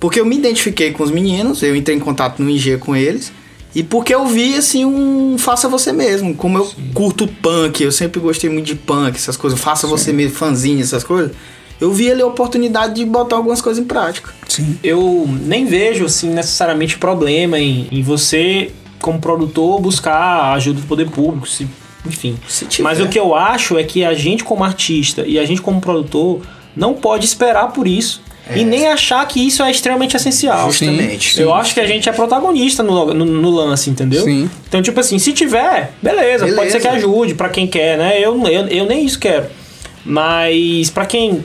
[0.00, 3.30] Porque eu me identifiquei com os meninos, eu entrei em contato no IG com eles.
[3.74, 6.34] E porque eu vi, assim, um faça você mesmo.
[6.34, 9.60] Como eu curto punk, eu sempre gostei muito de punk, essas coisas.
[9.60, 11.32] Faça você mesmo, fanzinho, essas coisas.
[11.78, 14.32] Eu vi ali a oportunidade de botar algumas coisas em prática.
[14.48, 14.78] Sim.
[14.82, 20.86] eu nem vejo assim necessariamente problema em, em você como produtor buscar a ajuda do
[20.86, 21.66] poder público, se,
[22.06, 22.36] enfim.
[22.80, 25.80] Mas o que eu acho é que a gente como artista e a gente como
[25.80, 26.42] produtor
[26.76, 28.20] não pode esperar por isso
[28.54, 30.70] e nem achar que isso é extremamente essencial.
[30.70, 31.40] Justamente.
[31.40, 34.22] Eu acho que a gente é protagonista no, no, no lance, entendeu?
[34.22, 34.50] Sim.
[34.68, 36.72] Então, tipo assim, se tiver, beleza, pode Beleza.
[36.72, 38.20] ser que ajude pra quem quer, né?
[38.20, 39.46] Eu, eu, eu nem isso quero.
[40.04, 41.42] Mas pra quem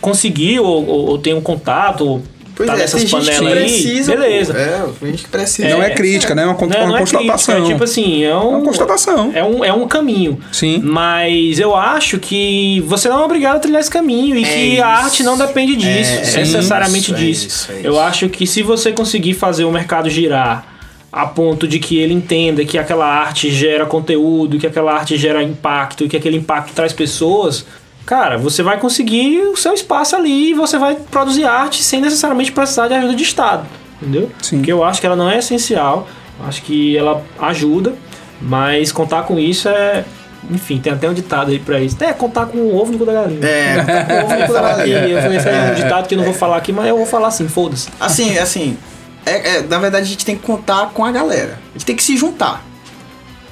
[0.00, 2.22] conseguiu ou, ou, ou tem um contato, ou
[2.56, 4.12] Pois tá é, nessas panelas aí, precisa.
[4.16, 4.54] beleza.
[4.54, 4.58] pô.
[4.58, 5.68] É, tem gente que precisa.
[5.68, 6.42] Não é crítica, né?
[6.42, 7.54] É uma Né, uma não é constatação.
[7.54, 9.30] crítica, é tipo assim, é, um, É uma constatação.
[9.34, 10.40] É um, é um caminho.
[10.50, 10.80] Sim.
[10.82, 14.58] Mas eu acho que você não é obrigado a trilhar esse caminho e É que
[14.74, 14.82] isso.
[14.82, 17.46] a arte não depende disso, É, necessariamente isso, é disso.
[17.46, 20.64] isso, é Eu acho que se você conseguir fazer o mercado girar
[21.12, 25.42] a ponto de que ele entenda que aquela arte gera conteúdo, que aquela arte gera
[25.42, 27.64] impacto e que aquele impacto traz pessoas,
[28.06, 32.52] cara, você vai conseguir o seu espaço ali e você vai produzir arte sem necessariamente
[32.52, 33.66] precisar de ajuda de Estado,
[34.00, 34.30] entendeu?
[34.40, 34.58] Sim.
[34.58, 36.08] Porque eu acho que ela não é essencial,
[36.46, 37.94] acho que ela ajuda,
[38.40, 40.04] mas contar com isso é.
[40.48, 41.96] Enfim, tem até um ditado aí pra isso.
[42.00, 43.44] É, contar com o ovo no cu da galinha.
[43.44, 44.98] É, Contar com o ovo no cu da galinha.
[44.98, 47.28] Eu falei, foi um ditado que eu não vou falar aqui, mas eu vou falar
[47.28, 47.88] assim, foda-se.
[47.98, 48.78] Assim, assim,
[49.24, 51.58] é, é, na verdade a gente tem que contar com a galera.
[51.70, 52.64] A gente tem que se juntar.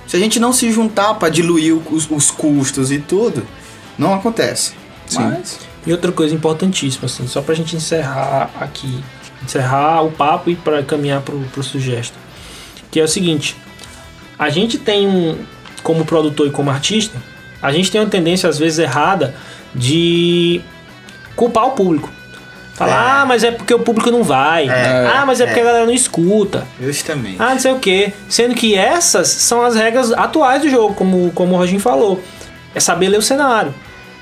[0.07, 3.45] Se a gente não se juntar pra diluir os, os custos e tudo,
[3.99, 4.73] não acontece.
[5.07, 5.23] Sim.
[5.23, 9.03] Mas, E outra coisa importantíssima, assim, só pra gente encerrar aqui,
[9.43, 12.17] encerrar o papo e para caminhar pro, pro sugesto.
[12.91, 13.57] Que é o seguinte,
[14.39, 15.39] a gente tem um,
[15.83, 17.21] como produtor e como artista,
[17.61, 19.35] a gente tem uma tendência às vezes errada
[19.75, 20.61] de
[21.37, 22.11] culpar o público.
[22.75, 24.69] Falar, ah, mas é porque o público não vai.
[24.69, 25.63] É, ah, mas é porque é.
[25.63, 26.67] a galera não escuta.
[26.81, 27.37] justamente.
[27.39, 28.13] Ah, não sei o que.
[28.29, 32.21] Sendo que essas são as regras atuais do jogo, como, como o Roginho falou.
[32.75, 33.73] É saber ler o cenário.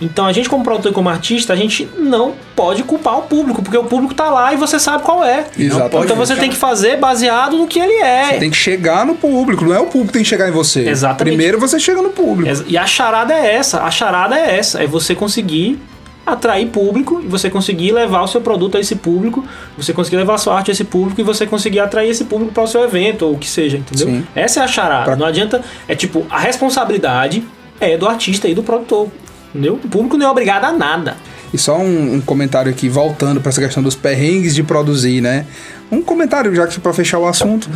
[0.00, 3.62] Então a gente, como produtor e como artista, a gente não pode culpar o público,
[3.62, 5.46] porque o público tá lá e você sabe qual é.
[5.56, 6.04] Exatamente.
[6.04, 8.36] Então você tem que fazer baseado no que ele é.
[8.38, 10.88] Tem que chegar no público, não é o público que tem que chegar em você.
[10.88, 11.36] Exatamente.
[11.36, 12.64] Primeiro você chega no público.
[12.66, 13.82] E a charada é essa.
[13.82, 14.82] A charada é essa.
[14.82, 15.78] É você conseguir
[16.26, 19.44] atrair público e você conseguir levar o seu produto a esse público,
[19.76, 22.52] você conseguir levar a sua arte a esse público e você conseguir atrair esse público
[22.52, 24.06] para o seu evento ou o que seja, entendeu?
[24.08, 24.26] Sim.
[24.34, 25.04] Essa é a charada.
[25.04, 25.60] Pra- Não adianta.
[25.86, 27.44] É tipo, a responsabilidade
[27.84, 29.08] é do artista e do produtor.
[29.50, 29.74] Entendeu?
[29.82, 31.16] O público não é obrigado a nada.
[31.52, 35.44] E só um, um comentário aqui, voltando para essa questão dos perrengues de produzir, né?
[35.90, 37.68] Um comentário, já que para fechar o assunto.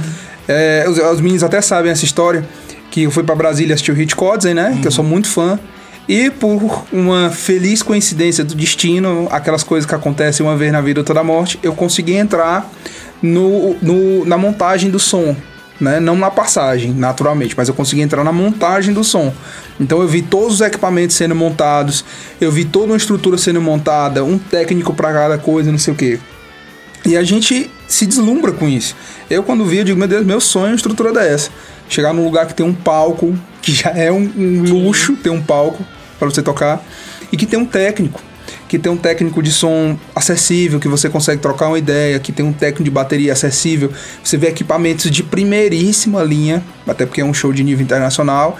[0.49, 2.43] É, os, os meninos até sabem essa história,
[2.91, 4.79] que eu fui para Brasília assistir o Hit Codzen, né?
[4.81, 5.59] Que eu sou muito fã.
[6.09, 11.01] E por uma feliz coincidência do destino, aquelas coisas que acontecem uma vez na vida
[11.01, 12.71] ou toda morte, eu consegui entrar
[13.21, 15.37] no, no- na montagem do som.
[15.81, 16.01] Né?
[16.01, 19.33] Não na passagem, naturalmente, mas eu consegui entrar na montagem do som.
[19.79, 22.05] Então eu vi todos os equipamentos sendo montados,
[22.41, 25.97] eu vi toda uma estrutura sendo montada, um técnico para cada coisa, não sei o
[25.97, 26.19] quê.
[27.05, 28.97] E a gente se deslumbra com isso.
[29.31, 31.51] Eu, quando vi, eu digo, meu Deus, meu sonho é uma estrutura dessa.
[31.89, 35.41] Chegar num lugar que tem um palco, que já é um, um luxo ter um
[35.41, 35.85] palco
[36.19, 36.83] para você tocar,
[37.31, 38.21] e que tem um técnico.
[38.69, 42.45] Que tem um técnico de som acessível, que você consegue trocar uma ideia, que tem
[42.45, 43.93] um técnico de bateria acessível.
[44.23, 48.59] Você vê equipamentos de primeiríssima linha, até porque é um show de nível internacional.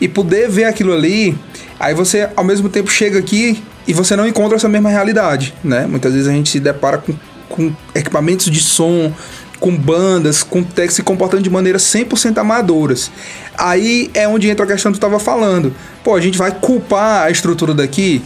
[0.00, 1.36] E poder ver aquilo ali,
[1.80, 5.86] aí você ao mesmo tempo chega aqui e você não encontra essa mesma realidade, né?
[5.86, 7.14] Muitas vezes a gente se depara com,
[7.48, 9.12] com equipamentos de som,
[9.58, 13.10] com bandas, com técnicos se comportando de maneira 100% amadoras.
[13.56, 15.74] Aí é onde entra a questão que tu estava falando.
[16.04, 18.22] Pô, a gente vai culpar a estrutura daqui?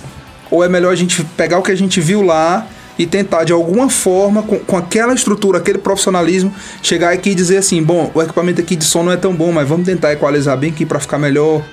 [0.53, 3.55] Ou é melhor a gente pegar o que a gente viu lá e tentar de
[3.55, 8.23] alguma forma, com, com aquela estrutura, aquele profissionalismo, chegar aqui e dizer assim: bom, o
[8.23, 11.01] equipamento aqui de som não é tão bom, mas vamos tentar equalizar bem aqui para
[11.01, 11.65] ficar melhor.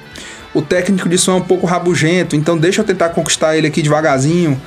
[0.53, 3.81] O técnico de som é um pouco rabugento, então deixa eu tentar conquistar ele aqui
[3.81, 4.59] devagarzinho.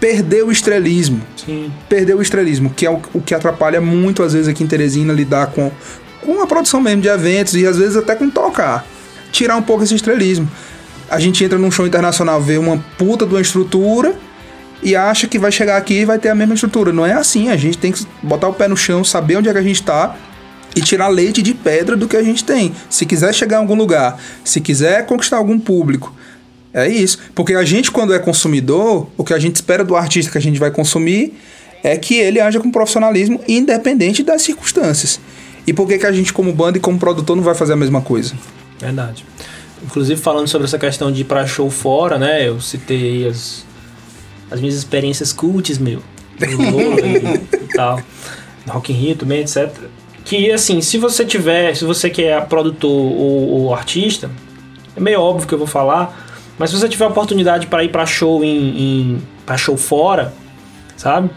[0.00, 1.72] Perdeu o estrelismo Sim.
[1.88, 5.12] perdeu o estrelismo, que é o, o que atrapalha muito, às vezes, aqui em Teresina,
[5.12, 5.70] lidar com,
[6.20, 8.84] com a produção mesmo de eventos e às vezes até com tocar.
[9.30, 10.50] Tirar um pouco esse estrelismo.
[11.10, 14.14] A gente entra num show internacional, vê uma puta de uma estrutura
[14.82, 16.92] e acha que vai chegar aqui e vai ter a mesma estrutura.
[16.92, 19.52] Não é assim, a gente tem que botar o pé no chão, saber onde é
[19.52, 20.16] que a gente tá
[20.76, 22.74] e tirar leite de pedra do que a gente tem.
[22.90, 26.12] Se quiser chegar em algum lugar, se quiser conquistar algum público,
[26.72, 27.18] é isso.
[27.34, 30.40] Porque a gente, quando é consumidor, o que a gente espera do artista que a
[30.40, 31.34] gente vai consumir
[31.82, 35.20] é que ele haja com profissionalismo independente das circunstâncias.
[35.66, 37.76] E por que, que a gente, como banda e como produtor, não vai fazer a
[37.76, 38.34] mesma coisa?
[38.80, 39.24] Verdade.
[39.84, 42.48] Inclusive, falando sobre essa questão de ir pra show fora, né?
[42.48, 43.64] Eu citei as,
[44.50, 46.02] as minhas experiências cults, meu.
[46.40, 48.00] Lola e, e tal.
[48.68, 49.70] Rock in Rio também, etc.
[50.24, 51.74] Que, assim, se você tiver...
[51.74, 54.30] Se você que é produtor ou, ou artista...
[54.96, 56.22] É meio óbvio que eu vou falar...
[56.58, 60.32] Mas se você tiver a oportunidade para ir pra show em, em para show fora,
[60.96, 61.30] sabe?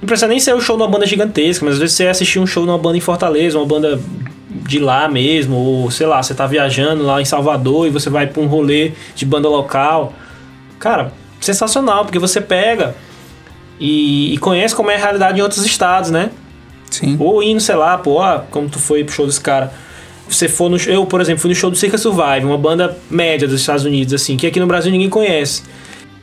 [0.00, 2.38] Não precisa nem ser o show de uma banda gigantesca, mas às vezes você assistir
[2.38, 4.00] um show de uma banda em Fortaleza, uma banda
[4.66, 8.26] de lá mesmo, ou sei lá, você tá viajando lá em Salvador e você vai
[8.26, 10.12] pra um rolê de banda local.
[10.78, 12.94] Cara, sensacional, porque você pega
[13.78, 16.30] e, e conhece como é a realidade em outros estados, né?
[16.90, 17.16] Sim.
[17.18, 19.72] Ou indo, sei lá, pô, ah, como tu foi pro show desse cara.
[20.28, 20.76] Você for no.
[20.76, 24.12] Eu, por exemplo, fui no show do Circa Survive, uma banda média dos Estados Unidos,
[24.12, 25.62] assim, que aqui no Brasil ninguém conhece.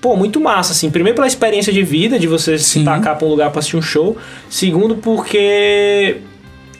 [0.01, 0.89] Pô, muito massa, assim.
[0.89, 2.83] Primeiro pela experiência de vida, de você se Sim.
[2.83, 4.17] tacar pra um lugar pra assistir um show.
[4.49, 6.17] Segundo, porque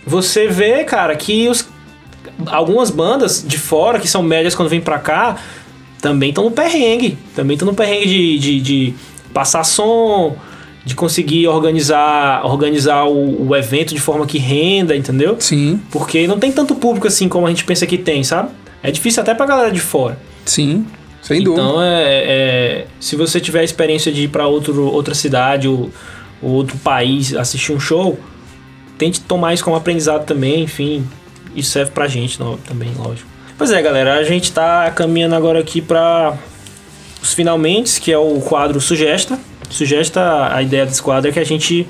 [0.05, 1.67] você vê, cara, que os,
[2.47, 5.37] algumas bandas de fora, que são médias quando vêm pra cá,
[6.01, 7.17] também estão no perrengue.
[7.35, 8.93] Também estão no perrengue de, de, de
[9.33, 10.35] passar som,
[10.85, 15.37] de conseguir organizar, organizar o, o evento de forma que renda, entendeu?
[15.39, 18.49] Sim, Porque não tem tanto público assim como a gente pensa que tem, sabe?
[18.81, 20.17] É difícil até pra galera de fora.
[20.45, 20.85] sim.
[21.21, 21.61] Sem dúvida.
[21.63, 25.89] Então, é, é- se você tiver a experiência de ir pra outro, outra cidade ou,
[26.41, 28.19] ou outro país assistir um show,
[28.97, 31.07] tente tomar isso como aprendizado também, enfim.
[31.55, 33.27] Isso serve pra gente no- também, lógico.
[33.57, 36.33] Pois é, galera, a gente tá caminhando agora aqui pra
[37.21, 39.39] os finalmente, que é o quadro Sugesta.
[39.69, 41.87] Sugesta, a ideia desse quadro é que a gente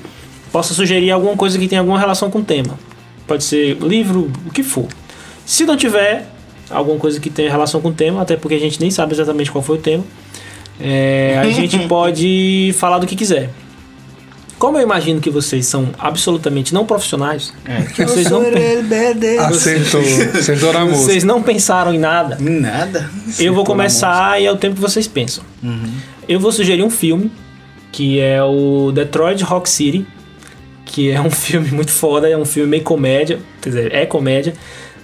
[0.52, 2.78] possa sugerir alguma coisa que tenha alguma relação com o tema.
[3.26, 4.86] Pode ser livro, o que for.
[5.46, 6.26] Se não tiver
[6.70, 9.50] alguma coisa que tenha relação com o tema, até porque a gente nem sabe exatamente
[9.50, 10.04] qual foi o tema,
[10.80, 13.50] é, a gente pode falar do que quiser.
[14.64, 17.52] Como eu imagino que vocês são absolutamente não profissionais,
[17.94, 18.40] que vocês não,
[19.38, 20.00] Acertou.
[20.00, 21.04] Acertou na música.
[21.04, 23.10] vocês não pensaram em nada, Nada.
[23.38, 25.44] eu vou começar e é o tempo que vocês pensam.
[26.26, 27.30] Eu vou sugerir um filme
[27.92, 30.06] que é o Detroit Rock City,
[30.86, 34.54] que é um filme muito foda, é um filme meio comédia, quer dizer, é comédia,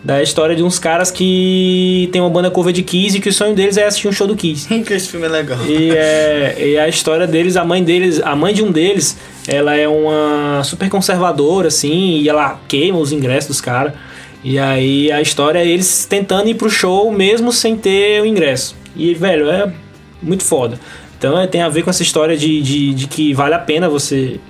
[0.02, 3.32] da história de uns caras que tem uma banda cover de Kiss e que o
[3.32, 4.66] sonho deles é assistir um show do Kiss.
[4.84, 5.58] Que esse filme é legal.
[5.66, 9.74] E, é, e a história deles, a mãe deles, a mãe de um deles, ela
[9.76, 13.92] é uma super conservadora, assim, e ela queima os ingressos dos caras.
[14.42, 18.74] E aí a história é eles tentando ir pro show mesmo sem ter o ingresso.
[18.96, 19.70] E, velho, é
[20.22, 20.80] muito foda.
[21.18, 23.88] Então é, tem a ver com essa história de, de, de que vale a pena
[23.88, 24.40] você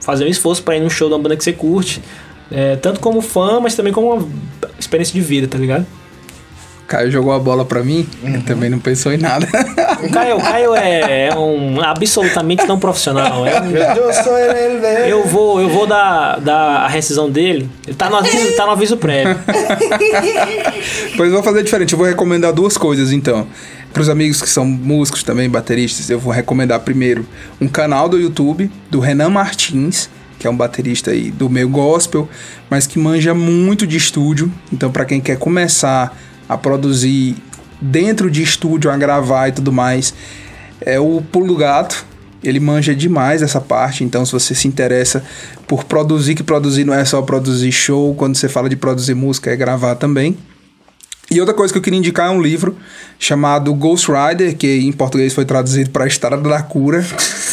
[0.00, 2.02] fazer um esforço pra ir num show de uma banda que você curte.
[2.50, 4.28] É, tanto como fã, mas também como uma
[4.78, 5.86] experiência de vida, tá ligado?
[6.86, 8.40] Caio jogou a bola pra mim, Uhum.
[8.40, 9.46] também não pensou em nada.
[10.02, 13.46] O Caio, o Caio é, é um absolutamente não profissional.
[13.46, 15.04] É um, Eu sou ele, velho.
[15.04, 17.68] Eu vou, eu vou dar, dar a rescisão dele.
[17.86, 19.36] Ele tá no aviso, tá no aviso prévio.
[21.16, 23.46] Pois eu vou fazer diferente, eu vou recomendar duas coisas então.
[23.92, 27.26] Para os amigos que são músicos também, bateristas, eu vou recomendar primeiro
[27.60, 30.08] um canal do YouTube do Renan Martins,
[30.38, 32.28] que é um baterista aí do meio gospel,
[32.70, 34.52] mas que manja muito de estúdio.
[34.72, 36.16] Então, para quem quer começar
[36.48, 37.36] a produzir
[37.80, 40.14] dentro de estúdio, a gravar e tudo mais,
[40.80, 42.06] é o Pulo do Gato.
[42.42, 45.24] Ele manja demais essa parte, então se você se interessa
[45.66, 49.50] por produzir, que produzir não é só produzir show, quando você fala de produzir música
[49.50, 50.36] é gravar também.
[51.30, 52.76] E outra coisa que eu queria indicar é um livro
[53.18, 57.04] chamado Ghost Rider, que em português foi traduzido para Estrada da Cura.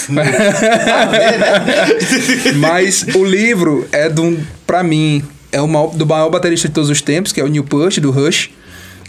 [2.55, 6.89] Mas o livro é do, para mim, é o maior- do maior baterista de todos
[6.89, 8.49] os tempos, que é o Neil Peart, do Rush.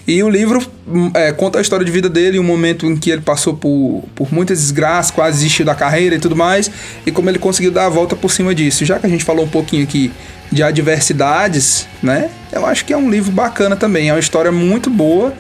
[0.07, 3.11] E o livro hum, é, conta a história de vida dele, um momento em que
[3.11, 6.71] ele passou por, por muitas desgraças, quase desistiu da carreira e tudo mais,
[7.05, 8.85] e como ele conseguiu dar a volta por cima disso.
[8.85, 10.13] Já que a gente falou um pouquinho aqui
[10.51, 12.31] de adversidades, né?
[12.53, 14.09] Eu acho que é um livro bacana também.
[14.09, 15.33] É uma história muito boa.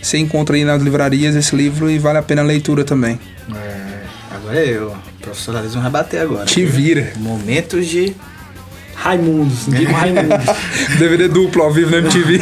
[0.00, 3.18] Você encontra aí nas livrarias esse livro e vale a pena a leitura também.
[3.52, 4.88] É, agora é eu.
[4.88, 6.46] O profissionalismo vai bater agora.
[6.46, 7.12] Te vira.
[7.16, 8.14] Momentos de.
[9.00, 10.46] Raimundos, indico Raimundos.
[10.98, 12.40] DVD duplo ao vivo na MTV.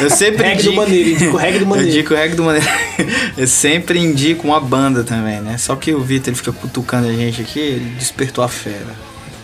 [0.00, 0.76] Eu sempre Reggae do indico.
[0.76, 1.90] Maneiro, indico reggae do Eu Maneiro.
[1.90, 2.66] indico o reggae do maneiro.
[3.36, 5.58] Eu sempre indico uma banda também, né?
[5.58, 8.94] Só que o Vitor ele fica cutucando a gente aqui, ele despertou a fera.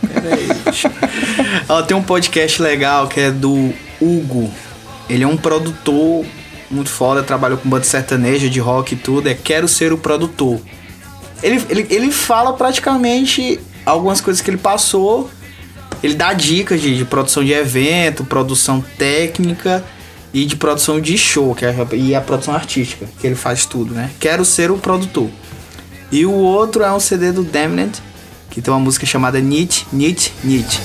[0.00, 0.48] Peraí.
[1.68, 4.50] Ó, tem um podcast legal que é do Hugo.
[5.08, 6.24] Ele é um produtor
[6.70, 9.28] muito foda, trabalhou com banda sertaneja de rock e tudo.
[9.28, 10.60] É Quero Ser o Produtor.
[11.42, 15.28] Ele, ele, ele fala praticamente algumas coisas que ele passou.
[16.02, 19.84] Ele dá dicas de, de produção de evento, produção técnica
[20.32, 23.92] e de produção de show, que é, e a produção artística, que ele faz tudo,
[23.92, 24.10] né?
[24.18, 25.28] Quero ser o produtor.
[26.10, 28.00] E o outro é um CD do Damned,
[28.50, 30.80] que tem uma música chamada Nietzsche, Nietzsche, Nietzsche.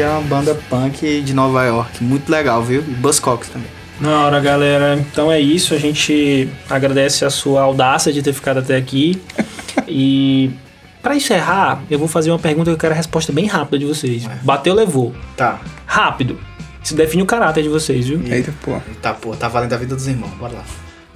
[0.00, 2.80] É uma banda punk de Nova York, muito legal, viu?
[2.80, 3.68] E Buzzcocks também.
[4.00, 4.96] Na hora, galera.
[4.98, 5.74] Então é isso.
[5.74, 9.22] A gente agradece a sua audácia de ter ficado até aqui.
[9.88, 10.50] e
[11.02, 13.84] para encerrar, eu vou fazer uma pergunta que eu quero a resposta bem rápida de
[13.84, 14.26] vocês.
[14.42, 15.14] Bateu, levou.
[15.36, 15.60] Tá.
[15.86, 16.38] Rápido.
[16.82, 18.20] Isso define o caráter de vocês, viu?
[18.26, 18.78] Eita, pô.
[19.00, 20.30] Tá, pô, tá valendo a vida dos irmãos.
[20.32, 20.64] Bora lá.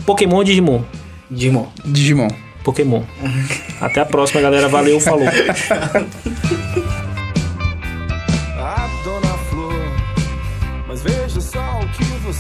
[0.07, 0.83] Pokémon ou Digimon?
[1.31, 1.67] Digimon.
[1.85, 2.29] Digimon.
[2.65, 3.03] Pokémon.
[3.81, 4.69] Até a próxima, galera.
[4.69, 5.27] Valeu, falou.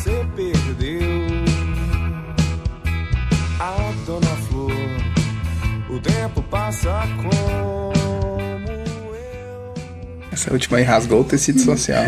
[0.08, 1.00] você perdeu.
[3.60, 4.72] A Dona Flor,
[5.90, 7.92] o tempo passa como
[9.14, 9.74] eu.
[10.32, 12.06] Essa última aí rasgou o tecido social.